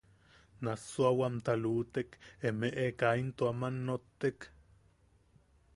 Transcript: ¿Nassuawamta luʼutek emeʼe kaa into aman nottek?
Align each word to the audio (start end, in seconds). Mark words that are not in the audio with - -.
¿Nassuawamta 0.63 1.51
luʼutek 1.63 2.09
emeʼe 2.47 2.85
kaa 2.99 3.15
into 3.21 3.43
aman 3.51 3.75
nottek? 3.85 4.39